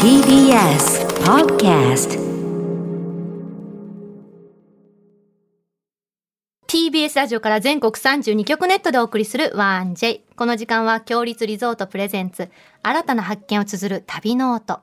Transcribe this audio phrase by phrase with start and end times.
[0.00, 2.16] TBS Podcast
[6.68, 10.20] TBS ラジオから全国32局ネットでお送りする 1J。
[10.36, 12.50] この時間は共立リゾート presents、
[12.84, 14.80] 新たな発見を綴る旅ノオト。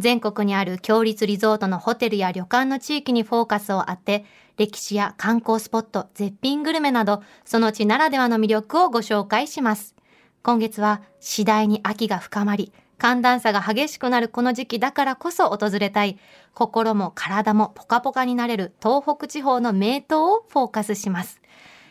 [0.00, 4.24] 全国にある共立リゾートのホテルや旅館の地域にフォーカスを当て、
[4.56, 9.94] 歴史や観光スポット、絶品グルメなど、その地ならではの魅力をご紹介します。
[10.42, 12.72] 今月は次第に秋が深まり、
[13.02, 16.20] 寒暖差が激しくなるこの時期だからこそ訪れたい、
[16.54, 21.40] 心も体もポカポカになれる東北地方の名湯をフォーカスします。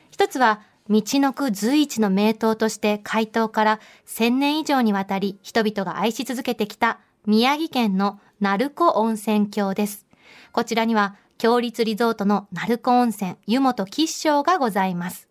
[0.10, 10.06] 一つは、道のく随一の名湯として開湯から1000年以上にわたり人々が愛し続けてきた宮城県の鳴子温泉郷です。
[10.54, 15.28] こちらには、強立リゾートの鳴子温泉湯本吉祥がございます。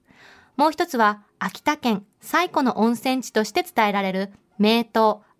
[0.59, 4.85] もう一つは、秋田県最古の温泉地として伝えられる名湯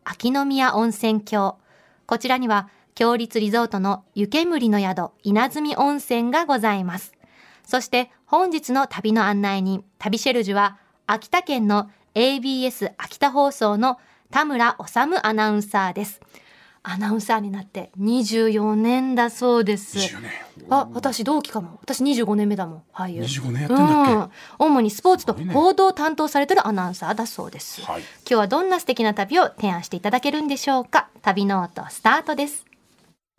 [0.05, 1.59] 秋宮温泉郷。
[2.07, 7.15] こちらには、強立リゾートの湯煙の宿稲積温泉がございます。
[7.65, 10.77] そして本日の旅の案内人、旅シェルジュは
[11.07, 13.99] 秋田県の ABS 秋田放送の
[14.31, 16.21] 田村治アナウンサーです。
[16.83, 19.99] アナウンサーになって24年だそうです。
[19.99, 20.31] 20年
[20.71, 21.79] あ、私同期かも。
[21.83, 23.23] 私25年目だもん、俳優。
[23.23, 24.13] 25年やってんだっけ？
[24.13, 27.83] うん、主にスポーツと報道を担当されてるアナウンサーだそうです。
[27.83, 31.09] はい今日はどんな素敵な旅を提案していただけるんでしょうか？
[31.23, 32.65] 旅ノートスタートです。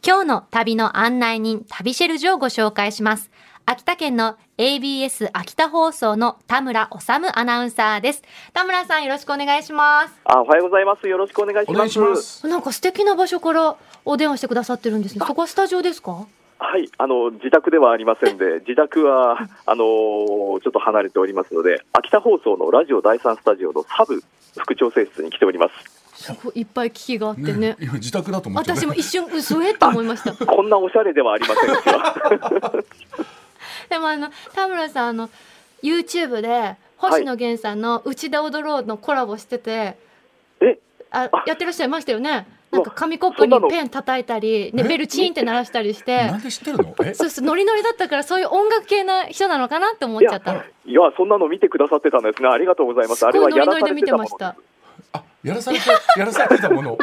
[0.05, 3.29] 今日の旅の案内人、旅シェルジュをご紹介します。
[3.65, 8.21] 秋田県の ABS 秋田放送の田村治アナウンサーです。
[8.53, 10.13] 田村さんよろしくお願いします。
[10.25, 11.07] あ、おはようございます。
[11.07, 11.99] よろしくお願いします。
[11.99, 15.25] ますなんか素敵な場所からお電話してくださってるんですね。
[15.25, 16.25] そこはスタジオですか？
[16.59, 24.21] はい、あの自宅ではありませんで、 自宅はあのーちょっと離れておりますので、秋田放送のラジオ第三スタジオのサブ
[24.57, 26.23] 副調整室に来ております。
[26.23, 27.77] すごいいっぱい機器があってね。
[27.79, 30.45] 今自宅だと思って、ね、私も一瞬、嘘 えと思いました。
[30.45, 32.83] こんなおしゃれではありません
[33.89, 35.29] でもあの田村さんあの
[35.83, 39.97] YouTube で星野源さんの「うちで踊ろう」のコラボしてて、
[40.61, 40.77] え、
[41.09, 41.43] ああ。
[41.47, 42.45] やってらっしゃいましたよね。
[42.71, 44.87] なんか紙コップにペン叩いたり、ね、え？
[44.87, 46.27] ベルチーンって鳴らしたりして。
[46.27, 46.95] なんで知ってるの？
[47.03, 47.13] え？
[47.13, 50.61] そうそうノリノリだったからそういう音楽系な人なのかなって思っいやちゃったの。
[50.85, 52.47] いや、そんなの見てくださってたんですね。
[52.47, 53.19] ありがとうございます。
[53.19, 54.55] すごいやノリノリで見てました。
[55.11, 56.97] あやらされてやらされてたもの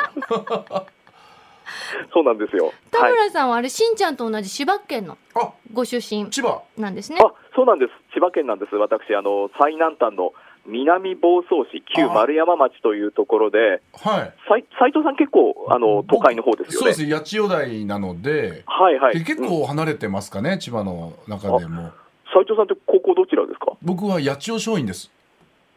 [2.13, 2.73] そうなんですよ。
[2.91, 3.13] 田はい。
[3.13, 7.93] 村さんはあれしんちゃんと同じ千葉県のあご出身千葉なんですねあ、そうなんです。
[8.15, 8.75] 千葉県なんです。
[8.77, 10.33] 私、あの最南端の
[10.67, 16.73] 南房総市旧丸山町というところで、はい斉斉藤さん結構あの都会の方ですよね。
[16.73, 19.15] そうです八千代台なので、はいはい。
[19.19, 21.91] で結うん構離れてますかね千葉の中でも
[22.35, 23.73] 斉藤さんって高校どちらですか？
[23.83, 25.11] 僕は八千代松陰です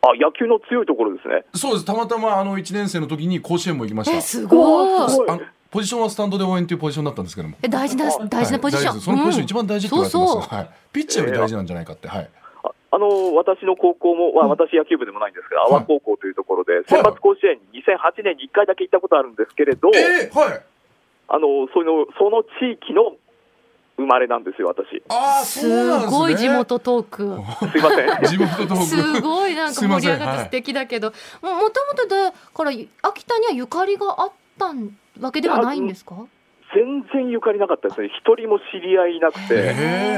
[0.01, 1.45] あ、野球の強いところですね。
[1.53, 5.29] そうですたまたまあの1年生の時に甲子園も行きましたえすごい
[5.71, 7.55] ポジションはスタンドで応援というポジションだったんですけども。
[7.63, 10.57] え大事な大事なポジション、はいそのポジション一番大事って言われてます、うんそうそう。
[10.57, 12.09] はい、ピッチャーより大事なんじゃないかって。
[12.09, 12.29] はい。
[12.63, 20.61] ああの私の高校も、まあ、私野球部でもないんですが、阿波高校というところで、選抜甲子園に2008年に1回だけ行ったことあるんですけれど、えー、はい。
[21.29, 23.15] あのそのその地域の
[23.95, 25.01] 生まれなんですよ、私。
[25.07, 26.01] あすね。
[26.01, 27.39] すごい地元トーク。
[27.71, 28.23] すいません。
[28.27, 28.83] 地元トーク。
[28.83, 34.73] すごいなんか盛り上がって素敵だけど、ももともとだから秋田にはゆかりがあった
[35.19, 36.15] わけではないんですか？
[36.73, 39.73] 全然ゆかりなかったですね、一人も知り合いいなくて、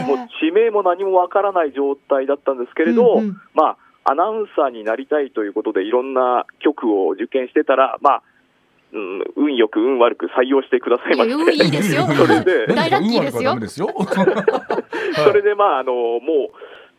[0.05, 3.41] もう地名も何もわからない状態だったんですけれど、うんうん。
[3.55, 8.21] まあ、アナウンサーになりたいということで、いろんな局を受験してたら、まあ、
[8.91, 12.03] うん、運よく運悪く採用してくださいまして、いいですよ。
[12.13, 12.67] それで。
[12.67, 13.53] 大ラッキーですよ。
[13.97, 14.59] 運悪くはダメです
[15.15, 15.15] よ。
[15.25, 16.19] それで、まあ、あのも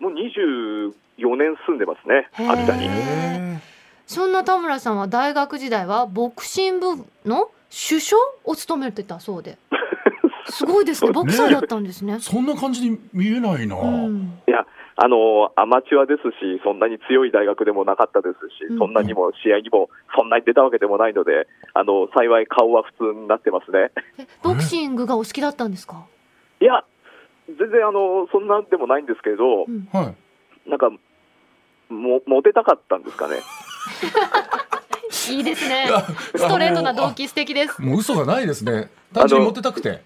[0.01, 2.87] う、もう24年住んでますね、秋田に。
[2.87, 3.59] へ
[4.07, 9.59] そんな田村さんは大学時代はボクシング部の首相を務めてたそうで。
[10.47, 11.11] すごいですね。
[11.11, 12.21] ボクサーだったんですねー。
[12.21, 14.39] そんな感じに見えないな、うん。
[14.47, 18.35] いやあのアマチュアですし、そんなに強い大学でもなかったです
[18.67, 23.91] し、うんそんなにも試合にもそんなに出たわけでもないので、あの幸い顔は普通になってますね。
[24.19, 26.07] えボクシングがお好きだったんですか？
[26.61, 26.85] いや、
[27.49, 29.89] 全然あのそんなんでもないんですけれどう、ん。
[29.93, 30.15] は
[30.67, 30.91] いなんか、
[31.89, 33.37] もモテたかったんですかね。
[35.33, 35.87] いいですね。
[36.35, 37.81] ストレートな動機素敵です。
[37.81, 40.03] もう嘘がないですね単純にモテたくて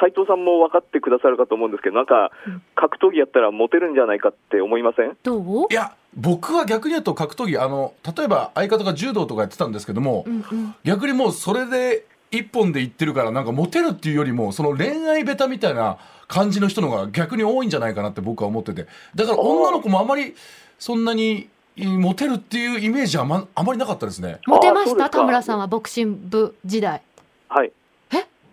[0.00, 5.16] 斉藤さんも分かってくださるかと思うんですけど、なんかうん格闘技やったらモテるんじゃないかって思いません？
[5.22, 5.66] どう？
[5.70, 5.74] い？
[5.74, 10.74] や僕は逆に言うと格闘技あの例えば相方が柔道とかやってたんですけども、うんうん。
[10.84, 15.98] 逆にもうそれで一本で言ってるからなんかモテるっていうよりもその恋愛ベタみたいな
[16.28, 20.34] 感じの人の方が逆に多いんじゃないかなって僕は思っててだから女の子もあまり
[20.78, 24.38] そんなにモテるっていうイメージはあまあまりなかったですね。
[24.46, 25.08] モテました？
[25.10, 27.00] 田村さんはボクシング時代。
[27.48, 27.72] はい。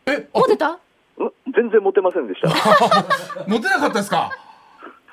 [0.08, 0.28] え？
[0.34, 0.70] あモテた？
[0.72, 0.80] ん？
[1.54, 2.48] 全然モテませんでした。
[3.48, 4.32] モテなかったですか？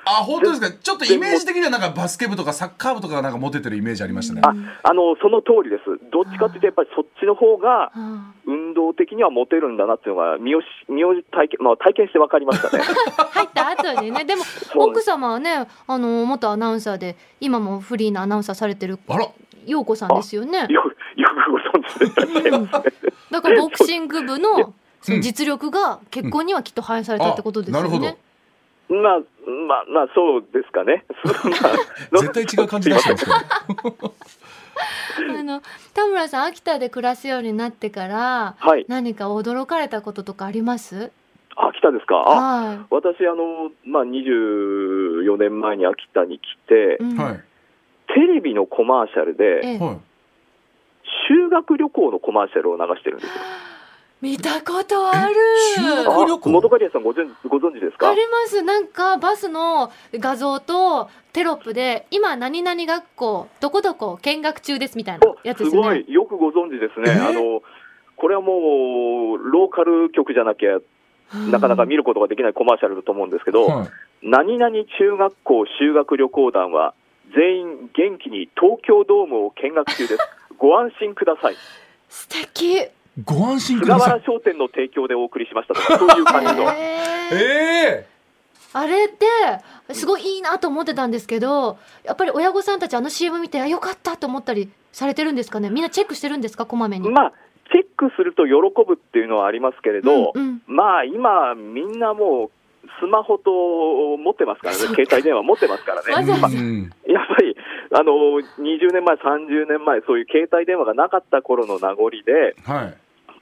[0.08, 0.70] あ本当ですか？
[0.70, 4.41] ちょっとイメージ的にはなんかバスケ部とかサッカー部とかがなんかモテてるイメージありましたね。
[4.44, 4.50] あ、
[4.88, 5.82] あの、その通りです。
[6.12, 12.82] どっちかっていうと、やっぱりそっちの方が、あ運動的にはモテるんだなっていうのが、身をし、身を体験、まあ体験して分かりましたね。
[12.85, 12.87] ー
[13.31, 14.25] 入った後にね。
[14.25, 14.43] でも
[14.76, 19.26] 奥様はねあの元アナウンサーで今もフリーのアナウンサーされてるあら。
[19.67, 20.67] 陽子さんですよね。
[20.70, 22.93] よく、よくご存知でいらっしゃいますね。
[23.32, 24.73] だからボクシング部 の
[25.20, 28.05] 実力が結婚にはきっと反映されたってことですよあなるほど。
[28.06, 28.17] ね。
[28.88, 31.05] まあ、まあ、まあ、そうですかね。
[32.12, 34.15] まあ絶対違う感じ出してますけど
[35.38, 35.62] あの
[35.94, 38.85] 田村さん秋田で暮らすようになってからはい。
[38.88, 41.11] 何か驚かれたこととかあります？
[41.56, 42.17] あ、来たですか？
[42.17, 42.23] あ、
[42.77, 47.41] は私、あの、まあ、24年前に秋田に来てい。、うんはい
[48.09, 49.99] テレビのコマーシャルで、ええはい
[51.29, 53.35] 修学旅行のコマーシャルを流してるんですよ。
[54.23, 55.35] 見たことある。
[55.77, 56.51] え修学あ旅行？
[56.51, 58.09] 元カリアさんご存ご存知ですか？
[58.11, 65.83] ありますなんかバスの画像とテロップで今何々学校どこどこ見学中ですみたいなやつですね。
[65.83, 67.11] ごい、よくご存知ですね。
[67.19, 67.63] えあの、
[68.17, 70.79] これはもう、ローカル局じゃなきゃ、
[71.51, 73.89] なかなか見ることができないコマーシャルだと思うんですけど、はい
[74.23, 76.95] 何々中学校修学旅行団は、
[77.37, 80.19] 全員元気に東京ドームを見学中です。
[80.57, 81.55] ご安心ください。
[82.09, 82.89] 素敵。
[83.25, 84.11] ご安心く菅ださい。
[84.21, 86.63] 原商店の提供でお送りしましたとか、そういう感じの。
[86.75, 87.37] えー。
[88.03, 88.07] え
[88.73, 95.71] あれってすごいいいなと思ってたんですけどやっぱり親御さんたちあの CM 見てあよかったと思ったりされてるんですかね？
[95.71, 96.67] みんなチェックしてるんですか？
[96.67, 97.09] こまめに。
[97.09, 97.33] まあ、
[97.73, 98.53] チェックすると喜
[98.87, 100.63] ぶっていうのはありますけれど、うんうん。
[100.67, 102.51] まあ今、みんなも
[102.85, 103.51] う、スマホと
[104.19, 106.13] 持ってますからね、携帯電話持ってますからね。
[106.13, 106.47] わざわざ。
[106.49, 107.57] うんやっぱり、
[107.93, 112.95] あの、20年前、30年前、そういう携帯電話がなかった頃の名残で、はい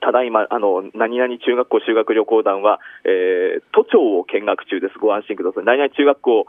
[0.05, 4.99] ただいま、あの、何々中学校修学旅行団は、えー都庁を見学中です。
[4.99, 5.65] ご安心ください。
[5.65, 6.47] 何々中学校、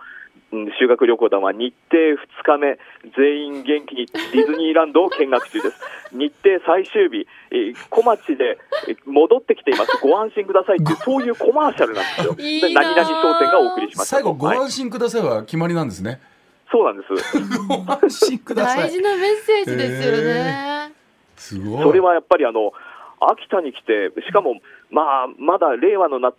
[0.52, 2.78] うん修学旅行団は日程2日目、
[3.16, 5.80] 全員元気にディズニーランドを見学中です。
[6.12, 8.58] 日程最終日、えー小町で
[8.90, 9.98] えー戻ってきています。
[10.04, 12.36] ご安心くださいっていう、そういうコマーシャルなんですよ。
[12.46, 14.22] いいな何々商店がお送りしましたと。
[14.22, 16.20] 最後ごはい安心くださいは決まりなんですね
[16.70, 17.14] そうなんです。
[17.70, 20.92] ご安心ください大事なメッセージですよね。
[21.38, 22.74] すごいそれはやっぱりあの
[23.20, 24.60] 秋田に来て、しかも、
[24.90, 26.36] まあ、まだ令和のなっ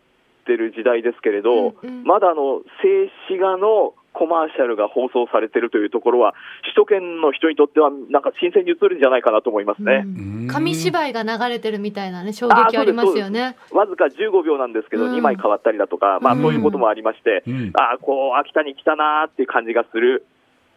[0.46, 2.04] てる時代ですけれど、うんうん。
[2.04, 10.04] まだあの静止画のコマーシャルが放送されてるというところは、首都圏の人にとっては、なんか新鮮に映るんじゃないかなと思いますね。
[10.06, 10.48] うん。
[10.48, 13.56] 紙芝居が流れてるみたいなね衝撃ありますよね。
[13.72, 15.14] わずか15秒なんですけど、うん。
[15.14, 16.42] 2枚変わったりだとか、まあ、うん。
[16.42, 17.72] そういうこともありまして、うん。
[17.74, 20.24] ああ、こう、秋田に来たなーっていう感じがする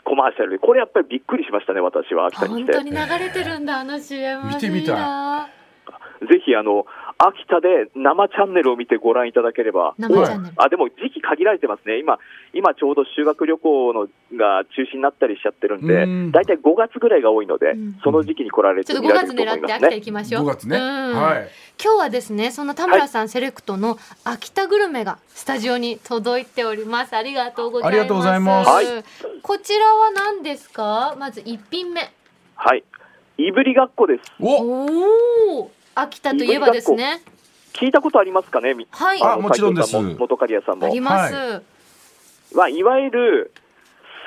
[0.03, 2.73] コマーシャルで、これやっぱりびっくりしましたね、私は秋田に来て。
[2.73, 4.95] 本当に流れてるんだあの CM 見てみたい。
[4.95, 5.49] な
[6.21, 6.85] ぜひあの
[7.17, 10.55] 秋田で生チャンネルを見てご覧いただければ、生チャンネル。
[10.57, 12.17] あでも時期限られてますね、今、
[12.53, 14.07] 今ちょうど修学旅行の
[14.37, 17.99] が中止になったりしちゃってるんでうん、大体5月ぐらいが多いので、うん。
[18.03, 20.01] その時期に来られちょっと5て見られ月ると思います狙って秋田行ね。
[20.01, 20.43] きましょう。
[20.43, 20.77] 5月ね。
[20.77, 20.83] うん。
[21.15, 21.49] はい。
[21.81, 27.15] 今日はですねその田村さんセレクトの秋田グルメがスタジオに届いております。
[27.15, 27.91] ありがとうございます。
[27.91, 28.69] ありがとうございます。
[28.69, 28.85] はい。
[29.41, 31.15] こちらは何ですか？
[31.19, 32.01] まず一品目。
[32.55, 32.83] はい、
[33.37, 34.33] いぶりがっこです。
[34.39, 34.47] お。
[34.47, 37.21] おお秋田といえばですね。
[37.73, 39.21] 聞いたことありますかね、みはい。
[39.21, 39.95] あのもちろんです。
[39.95, 40.87] 元刈谷さんも。
[40.87, 41.61] あります、は
[42.53, 43.51] まあ、いわゆる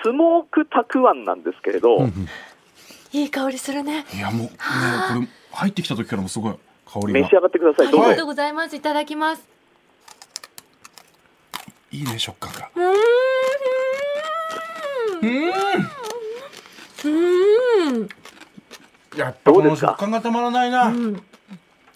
[0.05, 2.29] スモークたくあんなんですけれど、うんうん。
[3.13, 4.07] いい香りするね。
[4.15, 6.55] いやもうねこれ入ってきた時からもすごい
[6.87, 7.21] 香りが。
[7.21, 7.91] 召し上がってくださあい。
[7.91, 8.07] どうぞ。
[8.07, 8.77] りがとうございます。
[8.77, 9.43] いただきます。
[11.91, 12.71] いいね食感が。
[12.75, 12.85] うー
[15.27, 15.29] ん。
[15.29, 15.49] うん。
[17.05, 18.09] うーん。
[19.19, 19.89] やっぱこのどうですか？
[19.89, 20.87] 食感がたまらないな。
[20.87, 21.23] うん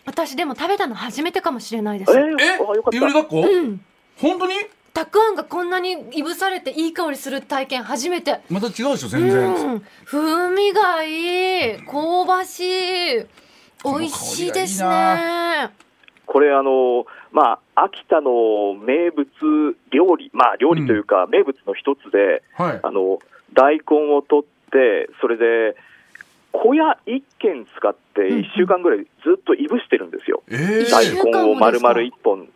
[0.06, 2.12] 私でも食べたの初めてかもしれないです。
[2.12, 2.50] えー、え？
[2.54, 2.96] あよかった。
[2.96, 3.80] いぶりがっこうん。
[4.16, 4.54] 本当に？
[4.94, 8.40] たくあんがこんなにいぶされていい香りする体験初めて。
[8.48, 9.54] また違うでしょ全然。
[9.54, 11.78] うん、風味がいい。
[11.84, 13.26] 香ばしい。
[13.84, 15.70] 美味しいですね。
[16.24, 22.80] これあの、まあ、秋田の名物料理、まあ、料理というか、名物の一つで、はい。
[22.82, 23.18] あの
[23.52, 25.76] 大根を取って、それで
[26.62, 28.32] 小屋1軒使ってうん。
[28.32, 30.42] うん1週間ぐらいずっといぶしてるんですよ、
[30.90, 32.48] 大根を丸々1本。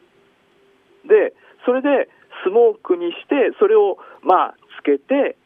[1.04, 1.34] で、
[1.66, 2.08] それで
[2.44, 5.36] スモークにして、それをまあつけて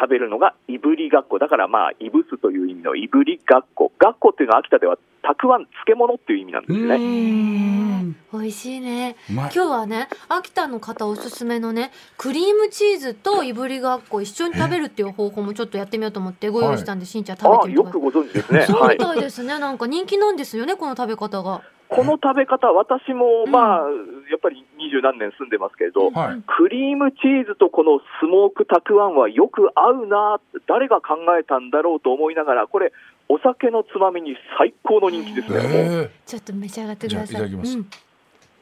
[0.00, 1.38] 食べるのがいぶりがっこ。
[1.38, 3.92] だからまあいぶすという意味のいぶりがっこ。
[3.98, 6.96] がっこっていうのは秋田ではたくあん漬物っていう意味なんですうね。
[6.96, 8.16] ん。
[8.32, 9.16] 美味しいね。
[9.28, 18.02] 今日はね秋田の方おすすめのねクリームチーズといぶりがっこ一緒に食べるっていう方法もちょっとやってみようと思ってご用意したんで、しんちゃん食べあてみてください。
[18.02, 18.64] よくご存知ですね。
[18.66, 18.98] そうみはい。
[18.98, 23.50] たいですね、なんか人気なんですよねこの食べ方がこの食べ方、私もうん。
[23.50, 23.88] まあ、
[24.30, 26.42] やっぱり二十何年住んでますけれど、はい。
[26.46, 32.92] クリームチーズとこのスモークたくあんはよく合うな、誰が考えたんだろうと思いながら、これ、
[33.28, 35.58] お酒のつまみに最高の人気ですね。
[35.58, 36.10] もうえ。
[36.26, 37.26] ちょっと召し上がってください。
[37.26, 37.74] じゃあいただきます。
[37.74, 37.86] うん、い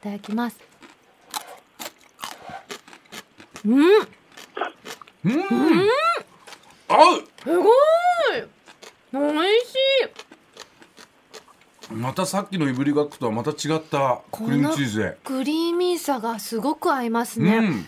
[0.01, 0.59] ただきます。
[3.65, 3.81] うん。
[3.81, 4.07] ー
[5.25, 5.33] うん。
[6.87, 7.23] 合う。
[7.43, 7.69] すごい。
[9.11, 10.28] 美味しい
[11.91, 17.85] またさっきのいぶりがっことはまた違ったクリームチーズでクリーミーさがすごく合いますね、うん。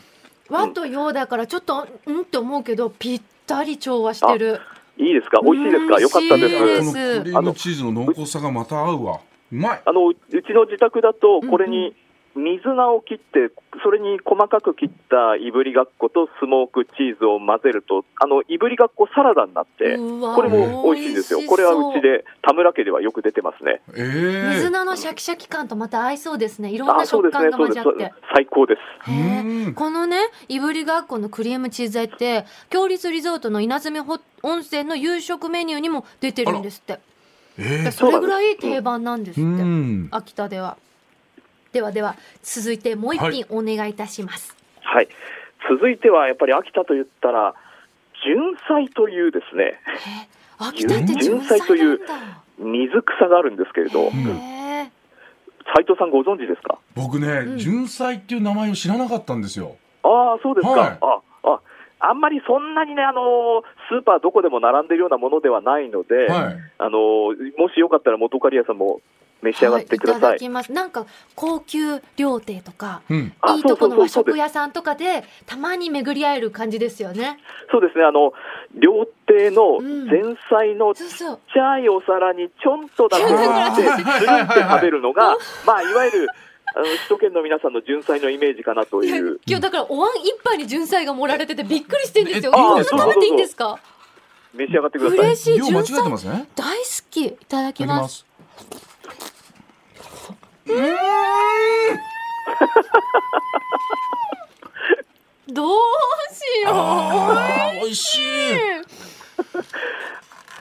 [0.50, 4.60] 和と洋だからちょっとうんって思うけどぴったり調和してる。
[4.98, 5.39] いいですか？
[5.43, 5.96] 美味しいですか？
[5.96, 6.50] うんよかったで。
[6.50, 6.60] す。
[6.60, 9.20] このクリームチーズの濃厚さがまた合うわ。
[9.51, 9.81] うまい。
[9.86, 10.20] あのうち
[10.53, 11.96] の自宅だと、これに
[12.35, 13.51] 水菜を切って、
[13.83, 21.41] それに細かく切ったいぶりがっことスモークチーズを混ぜると、あのいぶりがっこサラダになって、これも美味しいんですよ。
[21.47, 23.81] これはうちで田村家ではよく出てますね。
[23.95, 26.71] ええ水菜のシャキシャキ感とまた合いそうですね。
[26.71, 27.57] いろんな食感が。
[27.57, 28.13] 混ざって。
[28.33, 29.73] 最高です。
[29.73, 37.00] このねいぶりがっこのクリームチーズあえって強立リゾートの稲積ほ温泉の夕食メニューにも出てるんですって。
[37.57, 39.63] ええそれぐらい定番なんですうって。
[39.63, 40.07] ん。
[40.11, 40.77] 秋田では
[41.72, 45.08] ではでは続いてもう一品お願いいたします、はい。
[45.70, 47.56] 続いてはやっぱり秋田と言ったら、
[48.25, 49.80] 純菜というですね、
[50.58, 52.00] 秋田って純純菜菜という
[52.60, 54.06] 水草があるんですけれど、ん。
[54.06, 54.92] へえ。
[55.74, 56.78] 斉藤さんご存知ですか？
[56.96, 57.58] 僕ね、うん。
[57.58, 59.78] 純菜っていう名前を知らなかったんですよ。
[60.04, 60.72] ああ、そうですか。
[60.72, 60.98] はい。
[61.00, 61.60] ああ
[62.04, 66.56] あんまりそんなにね、あのスーパーどこでも並んでるようなものではないので、はい。
[66.80, 66.98] あの
[67.58, 69.01] もしよかったら元カリ屋さんも
[69.41, 70.21] 召し上がってください。
[70.21, 70.71] はい、いただきます。
[70.71, 71.05] なんか
[71.36, 73.33] 高級料亭とかうん。
[73.41, 77.39] あいいとこの和食屋さんとかでたまに巡り合える感じですよね。
[77.71, 78.33] そうですね、あの
[78.75, 80.07] 料亭のうん。
[80.07, 86.27] 前菜のちっちゃいお皿にちょんとだけあーして、はいつるんって食べるのがはい、まあ、いわゆる
[86.74, 89.39] あの首都圏の皆さんの純菜のイメージかなという。
[89.45, 92.51] 今日だからお椀一杯に純菜が盛られててびっくりしてんですよ。
[92.53, 93.79] えこんなあーそう食べていいんですか？
[94.53, 95.19] 召し上がってください。
[95.19, 95.62] 嬉しい。
[95.62, 97.25] 純菜大好き。
[97.25, 98.25] いただきます
[105.48, 105.77] どう
[106.34, 107.81] しよう。
[107.81, 108.20] 美味しい。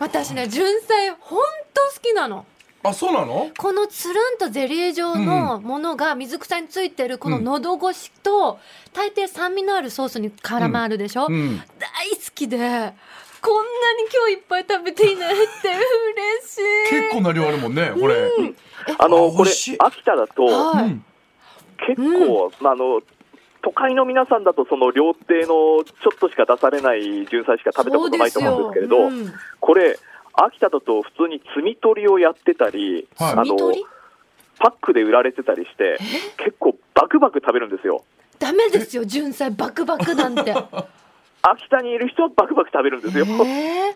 [0.01, 1.41] 私ね純菜ほん
[1.75, 2.47] と好きなの。
[2.83, 3.51] あそうなの？
[3.59, 8.59] このつるんとゼリー状のものが水草についてるこの喉越しと
[8.95, 11.59] 大抵酸味のあるソースに絡まるでしょ、うん。
[11.79, 12.95] 大好きで
[13.43, 16.91] こんなに今日いっぱい食べていいなって嬉しい。
[16.91, 18.31] 結構な量あるもんねこれ。
[18.99, 21.05] あのこれ秋田だとはいうん。
[21.87, 23.01] 結構、まああの
[23.63, 25.83] 都会の皆さんだとその料亭のちょ
[26.15, 29.99] っとしか出されない純菜しか食べたことないと思うんですけれど、そうですよこれ
[30.35, 33.33] 秋田だと普通に摘み取りをやってたり、はい。
[33.33, 33.57] あの
[34.59, 35.99] パックで売られてたりして
[36.37, 38.05] 結構バクバク食べるんですよ。
[38.39, 40.55] ダメですよ純菜バクバクなんて
[41.43, 43.25] 秋田にいる人はバクバク食べるんですよ。
[43.25, 43.95] えー。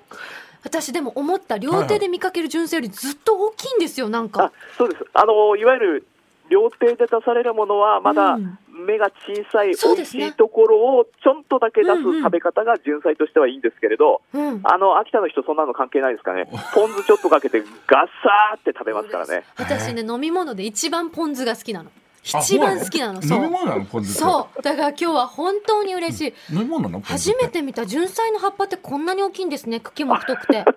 [0.65, 5.05] 私でも思った料亭で見かける純菜よりずっと大きいんですよなんあかそうです。
[5.13, 6.07] あのいわゆる
[6.51, 8.59] 料亭で出されるものはまだうん。
[8.87, 10.27] 目が小さい美味しそうですね。
[10.29, 12.23] いところをちょんとだけ出すうんうん。
[12.23, 14.61] 食べ方が純菜としてはいいんですけれど、うん。
[14.65, 16.49] あの秋田の人そんなの関係ないですかね。
[16.75, 19.45] ポン酢ちょっとかけてガッサーって食べますからね。
[19.59, 21.91] 私ね飲み物で一番ポン酢が好きなの。
[21.91, 23.39] あ一番好きなのそう。
[23.39, 24.21] 飲み物なのポン酢って。
[24.21, 24.63] そう。
[24.63, 26.55] だから今日は本当に嬉しい。
[26.55, 27.39] 飲み物なのポン酢って？
[27.39, 27.85] 初めて見た。
[27.85, 29.81] 純菜の葉っぱってこんなに大きいんですね。
[29.81, 30.65] 茎も太くて。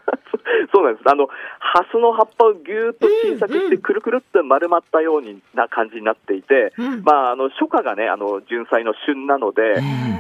[0.74, 1.10] そうなんです。
[1.10, 1.28] あの
[1.60, 7.04] ハスの葉っぱをぎゅーっと小さくしてくるくるっと丸まったようにな感じになっていて、うん。
[7.04, 9.62] まあ、あの初夏がねあの純菜の旬なので、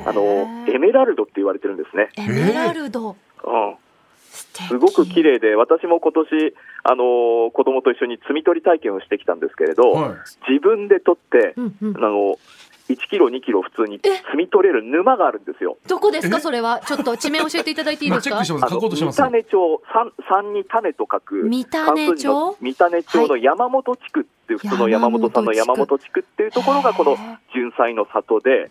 [0.05, 0.21] あの
[0.67, 2.09] エメラルドって言われてるんですね。
[2.17, 3.15] エメラルド。
[3.43, 3.75] うん
[4.67, 10.11] すごく綺麗で、私も今年あのー子供と一緒に摘み取り体験をしてきたんですけれど、はい。
[10.51, 11.97] 自分で取って、うんうん。
[11.97, 12.37] あの
[12.89, 15.77] 1キロ、2キロ普通に摘み取れる沼があるんですよ。
[15.87, 16.37] どこですか？
[16.37, 16.39] え？
[16.39, 16.79] それは？
[16.87, 18.43] ちょっと地名教えていただいていいまあですか？
[18.45, 19.21] チェックします。
[19.21, 22.55] あの三種町三三に種と書く三種町？
[22.61, 27.17] 三種町の山本地区っていう普通の山本さんの山本地区っていうところがこの
[27.53, 28.69] 純菜の里で、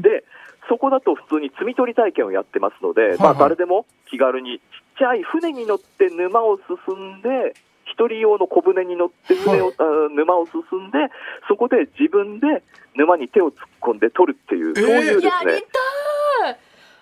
[0.00, 0.24] で
[0.70, 3.38] そこだと普通に摘み取り体験をやってますので、まあ、はい。
[3.38, 9.82] 誰でも気軽にちっちゃい船に乗って沼を進んで一人用の小舟に乗って船を、あ
[10.14, 10.98] 沼を進んで
[11.48, 12.62] そこで自分で
[12.94, 15.62] 沼に手を突っ込んで取るっていう、そういうですやりね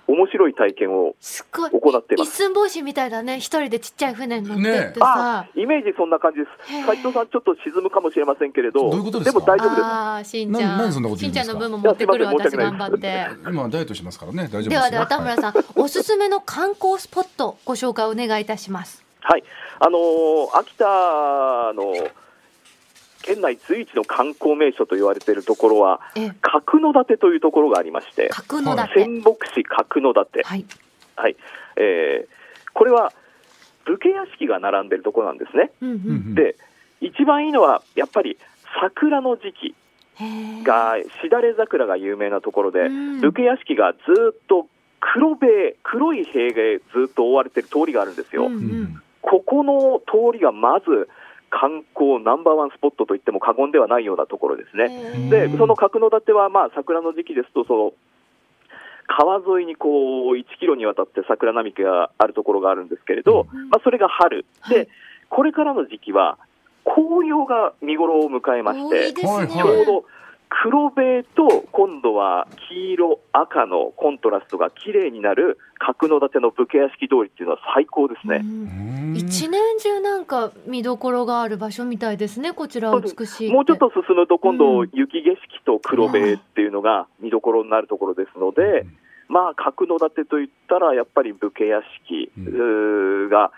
[0.09, 1.71] 面白い体験をすっごい。
[1.71, 2.29] 行っています。
[2.29, 3.39] 一寸法師みたいだね。
[3.39, 6.87] 一人でちっちゃい船に乗ってねってさ、イメージそんな感じです。
[6.87, 9.41] 斉藤さん、ちょっと沈むかもしれませんけれど、どういうことですか？
[9.41, 9.83] も大丈夫です。
[9.83, 10.93] ああしんちゃん。
[10.93, 13.27] しんちゃんの分も持ってくる私頑張って。
[13.49, 14.45] 今ダイエットしてますからね。
[14.45, 14.71] 大丈夫ですよ。
[14.71, 19.05] ではでは田村はいさん、おすすめの観光スポットご紹介お願いいたします。
[19.21, 19.43] はい、
[19.81, 20.85] あのー秋田
[21.75, 21.93] の
[23.27, 28.95] 県内随一の観光名所と言われているところは、え角館というところがありまして、角館。
[28.95, 30.65] 仙北市角館、はい。
[31.17, 31.37] はい。
[31.77, 32.37] えー
[32.77, 33.11] これは
[33.87, 35.71] 武家屋敷が並んでいるところなんですね。
[35.81, 36.35] うんううん。
[36.35, 36.57] で、
[37.01, 38.37] 一番いいのは、やっぱり
[38.83, 39.75] 桜の時期
[40.63, 43.21] が、しだれ桜が有名なところで、うん。
[43.21, 43.99] 武家屋敷がず
[44.35, 44.67] っと
[45.01, 48.47] 黒塀、黒い塀でずっと覆われている通りがあるんですよ。
[48.47, 49.03] うんうん。
[49.23, 51.09] ここの通りがまず
[51.51, 55.31] 観光ナンバーワンスポットといっても過言ではないようなところですね。
[55.31, 57.93] で、その角館は、まあ、桜の時期ですと、その
[59.07, 64.79] 川沿いにこう1キロにわたって桜並木があるところがあるんですけれど、うんまあ、それが春、はい。
[64.79, 64.89] で
[65.29, 66.39] これからの時期は
[66.85, 70.05] 紅葉が見頃を迎えまして、ちょうど
[70.49, 78.45] 黒塀と今度は黄色、赤のコントラストが綺麗になる角館の武家屋敷通りっていうのは最高ですね。
[79.15, 82.93] 一年中なんか見どころがある場所みたいですねこちら。
[82.99, 83.53] 美しいて。
[83.53, 88.87] もうちょっと進むと、今度、うん雪景色と黒塀っていうのが見どころになるところですので、
[89.29, 92.47] まあ、角館といったら、やっぱり武家屋敷うん。
[92.47, 93.51] うーが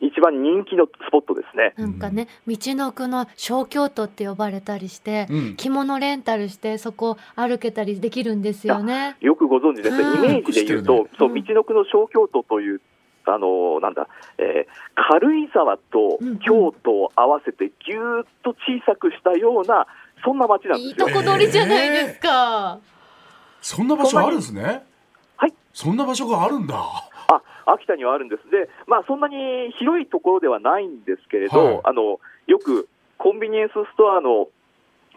[0.00, 1.74] 一番人気のスポットですね。
[1.76, 5.56] なんかね道のくの小京都って呼ばれたりして、うん。
[5.56, 9.16] 着物レンタルしてそこ歩けたりできるんですよね。
[9.20, 10.24] よくご存知ですね、うん。
[10.24, 11.42] イメージで言うと、よそううん。
[11.42, 12.80] 道のくの小京都という、
[13.24, 19.86] あのなんだ、えー軽井沢と京都を合わせてぎゅーっと小さくしたような、
[20.24, 21.06] そんな街なんいいですよ。
[21.08, 22.78] とこ取りじゃないですか。
[23.60, 24.84] そんな場所あるんですね
[25.38, 25.54] はい。
[25.72, 26.76] そんな場所があるんだ。
[26.76, 31.80] あ秋田にはあるんです、でまあ、そんなに広いところではないんですけれど、はい。
[31.84, 34.48] あのよくコンビニエンスストアの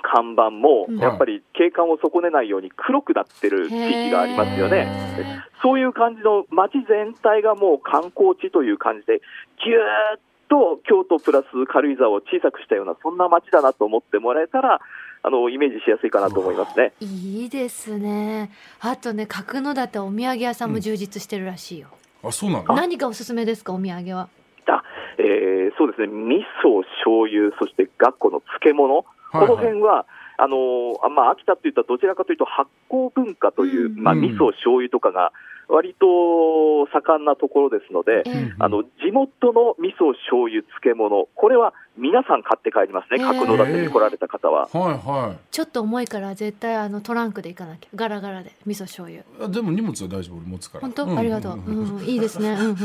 [0.03, 4.87] 看板もうん、やっぱり景観を損ねないように黒くなってる地域がありますよね。
[4.87, 9.21] へそういう感じの街全体がもう観光地という感じで、
[9.63, 10.19] ぎゅーっ
[10.51, 14.81] と京都プラス軽井沢を小さくしたような、そんな街だなと思ってもらえたら、
[15.24, 16.91] あのイメージしやすいかなと思いますね。
[16.99, 18.52] ーいいですね。
[18.82, 21.88] あとね角館お土産屋さんも充実してるらしいよ。
[22.23, 24.28] あそうなんだ何がおすすめですかお土産は？
[24.67, 24.84] あ
[25.17, 30.06] えーそうですね、味噌、醤油、そしてがっこの漬物、はいこの辺は、
[30.38, 35.32] あのまあ、秋田といったらどちらかというと発酵文化という、うんまあ、うん味噌、醤油とかが
[35.71, 44.67] 割と盛んなところですので、えーあの地元の味噌、醤油、漬物、これは皆さん買って帰りますね、角館に来られた方は。
[44.67, 47.89] はいはちょっと重いから絶対あのトランクで行かなきゃ。
[47.95, 49.21] ガラガラで味噌醤油。
[49.21, 50.38] いあでも荷物は大丈夫。
[50.38, 50.81] 俺持つから。
[50.81, 52.03] 本当、んありがとう、んうんうん。
[52.03, 52.75] いいですね、うんうんうん、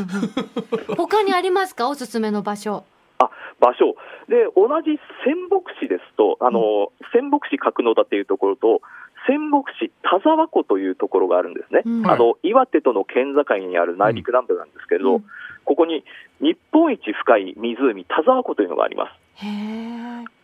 [0.97, 1.89] 他にありますか？
[1.89, 2.85] おすすめの場所。
[3.59, 3.97] 場所。
[4.29, 8.81] で同じ仙北市ですと、あの仙北市角館というところと、
[9.27, 12.11] 仙北市田沢湖というところがあるんですね、うん。
[12.11, 15.25] あの岩手との県境にある内陸南部なんですけれど、うん。
[15.65, 16.05] ここに
[16.41, 19.11] 日本一深い湖、田沢湖というのがあります。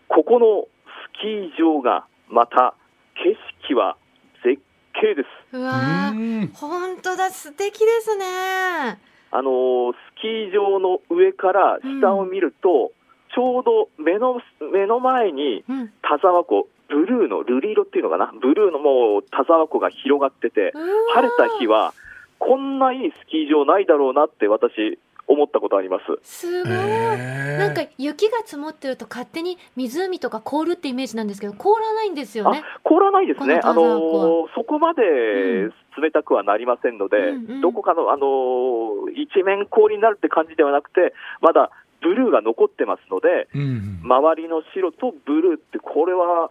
[0.08, 0.66] ここの
[1.08, 2.74] スキー場がまた
[3.14, 3.36] 景
[3.68, 3.96] 色は
[4.44, 4.60] 絶
[4.94, 5.56] 景です。
[5.56, 6.12] うわ
[6.54, 8.98] 本当だ素敵ですね。
[9.30, 12.92] あのースキー場の上から下を見ると、
[13.34, 14.40] ちょうど目の
[14.72, 15.88] 目の前にうん。
[16.02, 20.72] 田沢湖、ブルーの瑠璃色っていうのかな、ブルーのもう田沢湖が広がってて、
[21.14, 21.94] 晴れた日はは、
[22.38, 26.04] こんないいスキー場ないだろうなって私、思ったことあります。
[26.22, 26.72] すごい。
[26.72, 32.62] なんか雪が積もってると勝手に湖とか凍るってイメージなんですけど凍らないんですよね？
[32.62, 35.72] あ凍らないですね、あこのそこまでうん。
[36.02, 37.60] 冷たくはなりませんので、うんうん。
[37.60, 44.00] どこかの、あのー一面氷になるって感じではなくて、まだブルーが残ってますので、うん。
[44.02, 46.50] 周りの白とブルーって、これは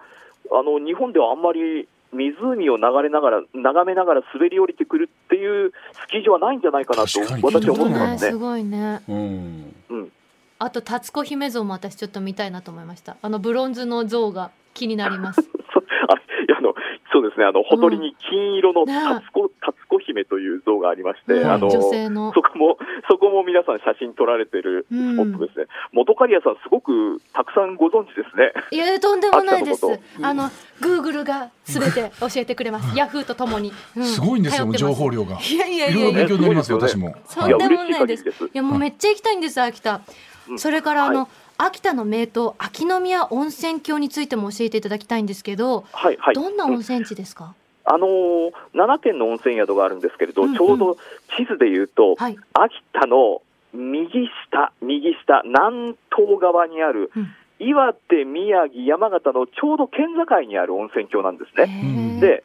[0.51, 8.31] あの日本ではあんまり湖を流れながら、眺めながら滑り降りてくるっていうスキー場はないんじゃないかなと私は思ってねますね。
[8.31, 8.37] す。
[8.37, 9.01] ごいね。
[9.07, 9.75] うん。
[9.89, 10.11] うん。
[10.59, 13.17] あとタツコ姫像も私ちょっと見たいなと思いました。
[13.21, 15.41] あのブロンズの像が気になります。
[15.73, 16.75] そあいやあの
[17.11, 21.51] そうですね、あのほとりに金色のねタツコ、タツコ姫という像がありまして、うん。
[21.51, 22.31] あの女性の。
[22.33, 22.77] そこも、
[23.09, 25.65] そこも皆さん写真撮られてるスポットですね。
[25.91, 28.53] 元刈谷さん、すごくたくさんご存知ですね。
[28.71, 29.85] いやとんでもないです。
[30.21, 32.97] あのグーグルがすべて教えてくれます。
[32.97, 34.05] ヤフーとともに、うん。
[34.05, 35.37] すごいんですよ情報量が。
[35.41, 37.13] いやいやいや勉強になりますいや私も。
[37.25, 38.23] そんでもないです。
[38.29, 40.01] いやもうめっちゃ行きたいんです秋田、
[40.49, 40.59] うん。
[40.59, 41.27] それからあの、はい
[41.63, 46.35] 秋田の名湯秋宮温泉郷についても教えていただきたいんですけど、はい、はい。
[46.35, 47.53] どんな温泉地ですか、
[47.85, 50.97] あのー、7軒の温泉宿があるんですけれど、うんうんちょうど
[51.37, 52.37] 地図で言うと、はい。
[52.53, 53.43] 秋田の
[53.73, 62.19] 右下、右下、南東側にある、うん岩手、宮城、山形のちょうど県境にある温泉郷なんですね。
[62.19, 62.43] で、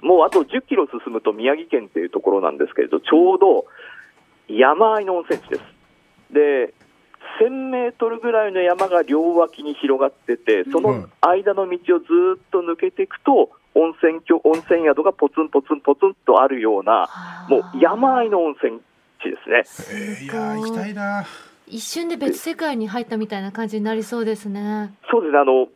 [0.00, 3.66] もうあと10キロ進むと宮城県っていうところなんですけれど、ちょうど
[4.46, 5.62] 山あいの温泉地です。
[6.30, 6.74] で、
[7.40, 12.04] 1000メートルぐらいの山が両脇に広がってて、その間の道をず
[12.36, 17.08] っと抜けていくと、温泉郷温泉宿がポツンポツンポツンとあるような、
[17.50, 18.80] もう山あいの温泉
[19.22, 19.90] 地ですね。
[19.92, 21.26] えー、いやー行きたいな
[21.66, 24.94] 一瞬で別世界に入ったみたいな感じになりそうですね。
[25.10, 25.68] そうですね、あの、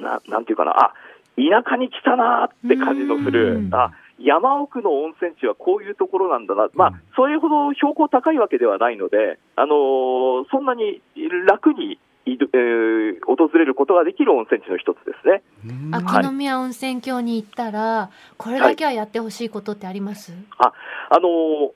[0.00, 0.94] ななんていうかな、あ
[1.36, 11.00] 田舎に来たなーって感じのすうるん、あ山奥の温泉地はこういうところなんだな、まあ、それほど標高高いわけではないので、あのーそんなに
[11.46, 15.42] 楽に、えー訪れることができる温泉地の一つですね。
[15.66, 20.72] うん秋宮温泉郷に行ったら、これだけはやってほしいことってあります、あ
[21.10, 21.70] あのー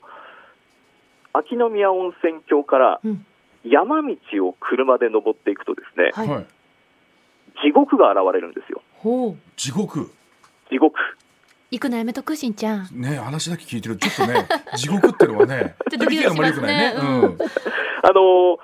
[1.33, 3.25] 秋宮温泉郷からうん
[3.63, 6.27] 山道を車で登っていくとですね、はい。
[6.27, 6.45] はい
[7.63, 8.81] 地獄が現れるんですよ。
[8.97, 9.37] ほう。
[9.55, 10.11] 地獄
[10.69, 10.97] 地獄。
[11.73, 12.87] 行くのやめとくしんちゃん。
[12.91, 13.97] ね話だけ聞いてる。
[13.97, 14.45] とちょっとね
[14.77, 16.45] 地獄ってのはねちょっとドキドキしますね。
[16.45, 16.93] あんまり良くないね。
[16.95, 17.21] うん。
[17.21, 17.37] うん。
[18.03, 18.59] あのー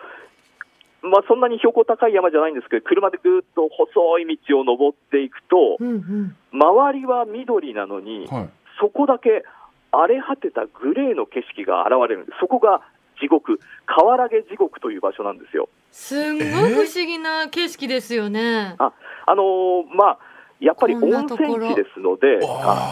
[1.01, 6.35] まあ、そんなに標高高い山じゃないんですけど、車でぐーっと細い道を登っていくと、うんうん。
[6.51, 8.49] 周りは緑なのに、はい。
[8.79, 9.43] そこだけ
[9.91, 12.81] 荒れ果てたグレーの景色が現れるんです、そこが
[13.19, 15.69] 地獄、河原毛地獄という場所なんですよ。
[15.91, 18.75] すんごい不思議な景色ですよね。
[18.77, 18.91] あ
[19.25, 20.17] あのーまあ
[20.59, 22.39] やっぱり温泉地ですので、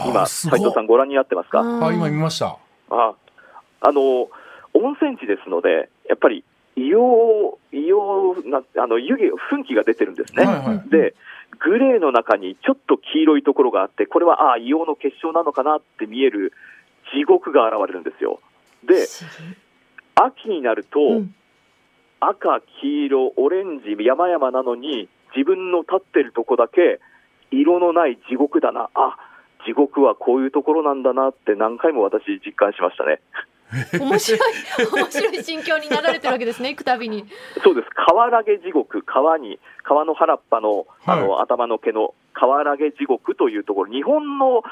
[0.07, 2.57] 今、斉藤さん、ご覧になってますか、うんあ今見ました。
[2.89, 3.13] あ
[3.81, 4.27] あのー
[4.73, 6.43] 温泉地ですので、やっぱり
[6.75, 10.45] 硫黄、硫黄なあの湯気、噴気が出てるんですね。
[10.45, 10.89] はいはい。
[10.89, 11.15] で、
[11.59, 16.53] グレーの中にちょっと黄色いところがあって、これはああ、硫黄の結晶なのかなって見える
[17.11, 18.39] 地獄が現れるんですよ。
[18.85, 19.07] で、
[20.15, 21.33] 秋になると、うん。
[22.19, 26.99] 赤、黄色、オレンジ、山々なのに、自分の立ってるとこだけ、
[27.51, 29.17] 色のない地獄だな、あ
[29.65, 33.19] 地獄はこういうところなんだなって何回も私、実感しましたね。
[33.99, 34.39] 面白い、
[34.93, 37.25] 面白い心境になられてるわけですね、行くたびに。
[37.63, 44.63] そうです、河原毛地獄、川に、川の原っぱのあの、は頭の毛の河原毛地獄というところ、日本の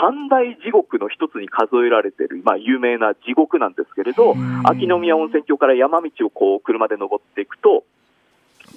[0.00, 7.84] 三大地獄の一つに数えられている、まあ、有名な地獄なんですけれど、うん秋宮温泉郷から山道をこう車で登っていくと、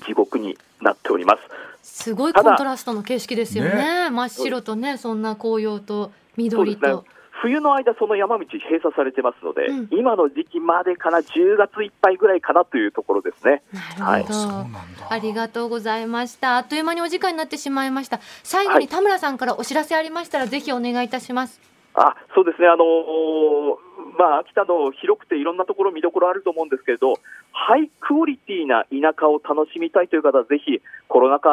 [0.05, 1.41] 地獄になっております。
[1.83, 4.09] すごいコントラストの景色ですよね。
[4.09, 7.05] 真っ白とね、そんな紅葉とそう緑ですねと。
[7.41, 13.63] 冬の間、その山道閉鎖されてますので、うん今の時期までかな、10月いっぱいぐらいかなというところですね。
[13.97, 14.33] なるほど。
[14.33, 16.55] そうなんだありがとうございました。
[16.55, 18.21] あっという間にお時間になってしまいました。
[18.43, 21.72] 最後に田村さんからお知らせありましたら、ぜひお願いいたします。
[21.95, 27.13] あそうですね、あのーまあ、秋田の広くていろんなところ見どころあると思うんですけれど、
[27.51, 31.49] ハイクオリティな田舎を楽しみたいという方は、ぜひコロナ禍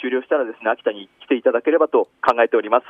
[0.00, 2.86] 終了したらですね、秋田に来ていただければと考えております。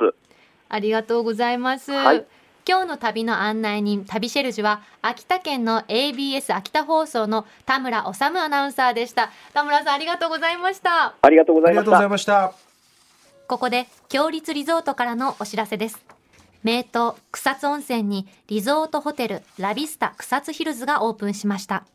[0.69, 1.91] ありがとうございます。
[1.91, 2.25] はい
[2.63, 9.31] 今日の旅の案内人、旅シェルジュは、秋田県の ABS 秋田放送の田村治アナウンサーでした。
[9.51, 11.15] 田村さん、ありがとうございました。
[11.23, 12.53] ありがとうございました
[13.47, 16.20] ここで、強立リゾートからのお知らせです。
[16.63, 16.85] 名湯
[17.31, 21.85] 草津温泉にリゾートホテルラビスタ草津ヒルズがオープンしました。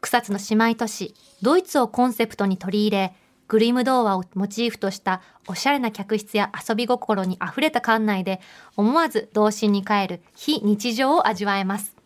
[0.00, 3.14] 草津の姉妹都市、ドイツをコンセプトに取り入れ、
[3.48, 8.40] グリム童話をモチーフとしたおしゃれな客室や遊び心に溢れた館内で
[8.76, 11.96] 思わず童心に帰る非日常を味わえます。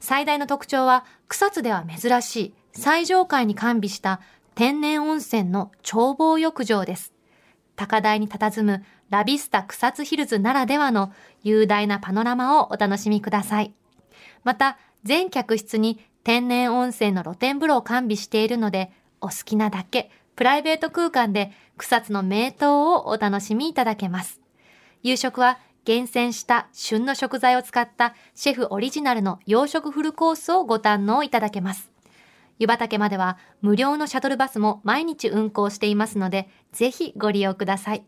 [0.00, 4.20] 最大の特徴は草津では珍しい最上階に完備した
[4.54, 7.12] 天然温泉の眺望浴場です。
[7.76, 13.72] 高台に佇むラビスタ草津ヒルズならではの雄大なパノラマをお楽しみください。
[14.44, 18.90] また、全客室に天然温泉の露天風呂を完備しているので、
[19.20, 24.40] お好きなだけプライベート空間で草津の名湯をお楽しみいただけます。
[25.02, 31.90] 夕食は厳選した旬の食材を使ったシェフオリジナルの洋食フルコースをご堪能いただけます。
[32.58, 38.04] 湯畑までは無料のシャトルバスも毎日運行していますので、ぜひご利用ください。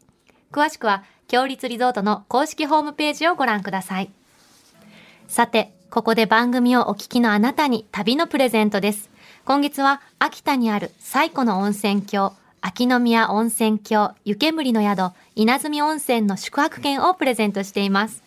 [0.50, 4.10] 詳しくは、強立リゾートの公式ホームページをご覧ください。
[5.28, 9.10] さて、ここで番組をお聞きのあなたに旅のプレゼントです。
[9.44, 18.22] 今月は秋田にある最古の温泉郷、秋宮温泉郷湯煙の宿、稲積温泉の宿泊券をプレゼントしています。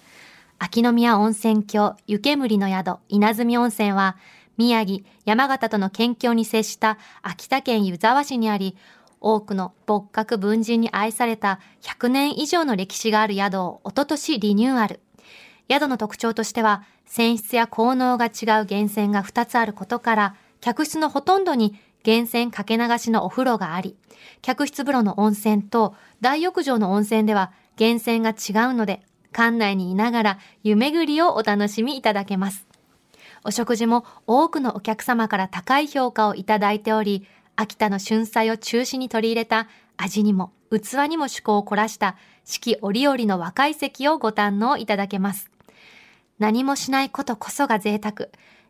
[0.59, 4.15] 秋宮温泉郷湯煙の宿稲積温泉は
[4.57, 8.77] 宮城、山形との県境に接した秋田県湯沢市にあり、
[9.21, 14.99] 多くの仏閣文人に愛された100年以上の歴史がある宿をおととしリニューアル。
[15.69, 18.31] 宿の特徴としては、泉質や効能が違う
[18.65, 23.95] 源泉が2つあることから、客室のほとんどに源泉かけ流しのお風呂があり、
[24.41, 32.65] 客室風呂の温泉と大浴場の温泉では源泉が違うので、館内にいながら湯巡りをお楽しみいただけます。
[33.43, 45.51] お食事も多くのお客様から高い評価をいただいており、秋田の春菜を中心に取り入れた味にも器にも趣向を凝らした四季折々の若い席をご堪能いただけます。
[46.39, 48.29] 何もしないことこそが贅沢。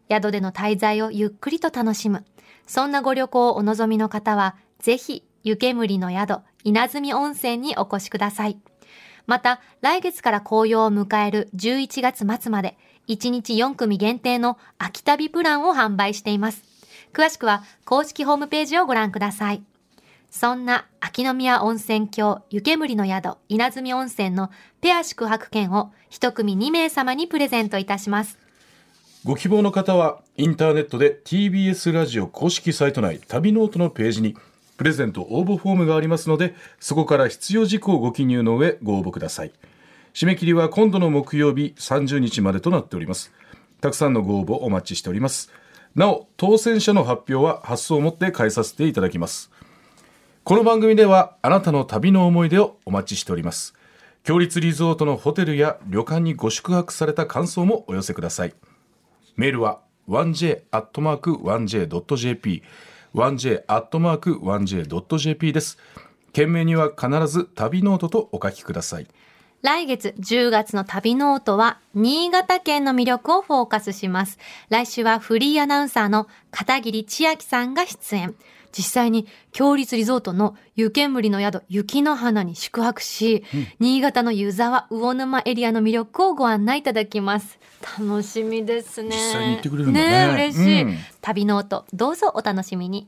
[0.10, 2.26] 宿での滞在をゆっくりと楽しむ。
[2.68, 8.60] そんなご旅行をお望みの方は、ぜひ、湯煙の宿、稲積温泉にお越しください。
[9.26, 16.71] また、来月から紅葉を迎える11月末まで、1日4組限定の秋旅プランを販売しています。
[17.14, 19.64] 詳しくは公式ホームページをご覧ください。
[20.30, 28.40] そんな秋宮温泉郷湯煙の宿稲住温泉のペア宿泊券を一組2名様にプレゼントいたします。
[29.24, 34.36] ご希望の方はインターネットで TBS ラジオ公式サイト内旅ノオトのページに
[34.78, 39.52] プレゼント応募フォームがありますのでそこから必要事項をご記入の上ご応募ください
[40.16, 43.32] 締め切りは今度の木曜日30日までとなっております
[43.80, 45.52] たくさんのご応募お待ちしております
[45.96, 49.52] なお当選者の発表は発送をもって返させていただきます。
[50.44, 53.74] この番組ではあなたの旅の思い出をお待ちしております。
[54.24, 58.54] 強立リゾートのホテルや旅館にご宿泊された感想もお寄せください。
[59.36, 62.64] メールは 1j.1j.jp
[63.14, 65.78] 1j.1j.jp です。
[66.32, 69.08] 件名には必ず旅ノオトとお書きください。
[69.62, 74.40] 来月10月の旅ノオトは新潟県の魅力をフォーカスします。
[74.70, 78.36] 来週はフリーアナウンサーの片桐千晶さんが出演。
[78.72, 83.44] 実際に共立リゾートの湯煙の宿雪の花に宿泊し、
[83.80, 87.60] 新潟の湯沢魚沼エリアの魅力をご案内いただきます。
[88.00, 89.10] 楽しみですね。
[89.10, 93.08] 実際に行ってくれるんだね嬉しい、うん旅ノオトどうぞお楽しみに。